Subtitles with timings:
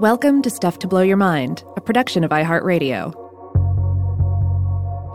[0.00, 3.14] Welcome to Stuff to Blow Your Mind, a production of iHeartRadio.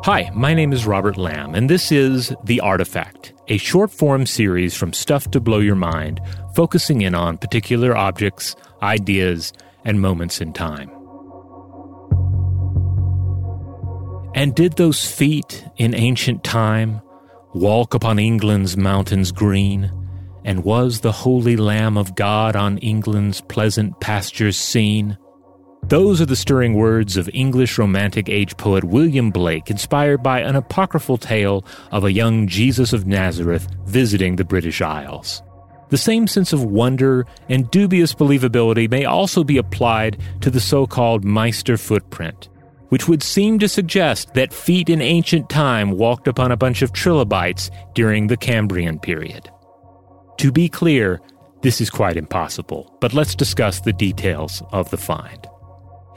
[0.04, 4.76] Hi, my name is Robert Lamb, and this is The Artifact, a short form series
[4.76, 6.20] from Stuff to Blow Your Mind,
[6.56, 9.54] focusing in on particular objects, ideas,
[9.86, 10.90] and moments in time.
[14.34, 17.02] And did those feet in ancient time
[17.54, 19.91] walk upon England's mountains green?
[20.44, 25.18] And was the holy Lamb of God on England's pleasant pastures seen?
[25.84, 30.55] Those are the stirring words of English Romantic age poet William Blake, inspired by an
[30.55, 35.44] apocryphal tale of a young Jesus of Nazareth visiting the British Isles.
[35.90, 40.88] The same sense of wonder and dubious believability may also be applied to the so
[40.88, 42.48] called Meister footprint,
[42.88, 46.94] which would seem to suggest that feet in ancient time walked upon a bunch of
[46.94, 49.52] trilobites during the Cambrian period.
[50.41, 51.22] To be clear,
[51.62, 55.45] this is quite impossible, but let's discuss the details of the find.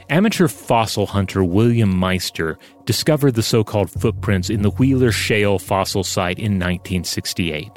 [0.09, 6.03] Amateur fossil hunter William Meister discovered the so called footprints in the Wheeler Shale fossil
[6.03, 7.69] site in 1968.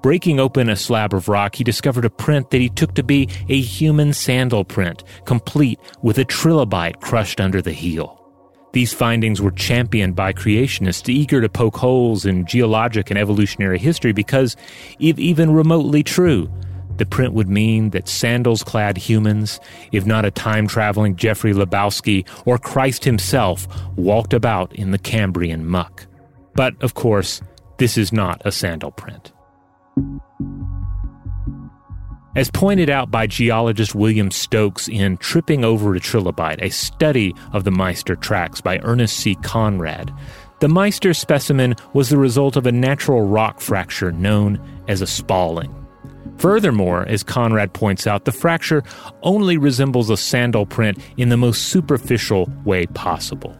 [0.00, 3.28] Breaking open a slab of rock, he discovered a print that he took to be
[3.48, 8.27] a human sandal print, complete with a trilobite crushed under the heel.
[8.72, 14.12] These findings were championed by creationists eager to poke holes in geologic and evolutionary history
[14.12, 14.56] because,
[15.00, 16.50] if even remotely true,
[16.98, 19.60] the print would mean that sandals clad humans,
[19.92, 25.66] if not a time traveling Jeffrey Lebowski or Christ himself, walked about in the Cambrian
[25.66, 26.06] muck.
[26.54, 27.40] But, of course,
[27.78, 29.32] this is not a sandal print.
[32.36, 37.64] As pointed out by geologist William Stokes in Tripping Over a Trilobite, a study of
[37.64, 39.34] the Meister tracks by Ernest C.
[39.36, 40.12] Conrad,
[40.60, 45.74] the Meister specimen was the result of a natural rock fracture known as a spalling.
[46.36, 48.82] Furthermore, as Conrad points out, the fracture
[49.22, 53.56] only resembles a sandal print in the most superficial way possible.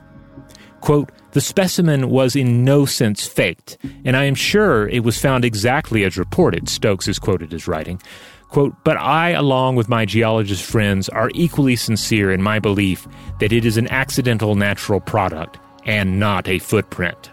[0.81, 5.45] Quote, the specimen was in no sense faked, and I am sure it was found
[5.45, 8.01] exactly as reported, Stokes is quoted as writing.
[8.49, 13.07] Quote, but I, along with my geologist friends, are equally sincere in my belief
[13.41, 17.31] that it is an accidental natural product and not a footprint.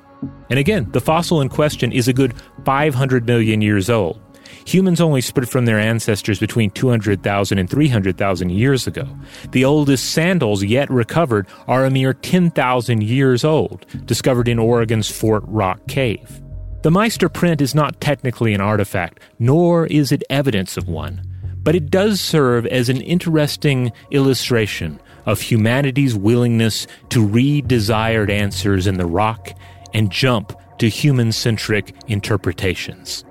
[0.50, 2.34] And again, the fossil in question is a good
[2.66, 4.20] 500 million years old.
[4.66, 9.08] Humans only spread from their ancestors between 200,000 and 300,000 years ago.
[9.52, 15.44] The oldest sandals yet recovered are a mere 10,000 years old, discovered in Oregon's Fort
[15.46, 16.42] Rock Cave.
[16.86, 21.20] The Meister print is not technically an artifact, nor is it evidence of one,
[21.64, 28.86] but it does serve as an interesting illustration of humanity's willingness to read desired answers
[28.86, 29.50] in the rock
[29.96, 33.26] and jump to human centric interpretations.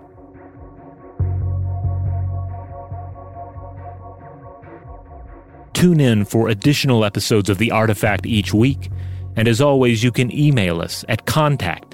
[5.74, 8.90] Tune in for additional episodes of The Artifact each week.
[9.36, 11.93] And as always, you can email us at contact